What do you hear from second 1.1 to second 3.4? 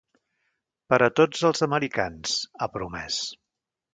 tots els americans, ha promès.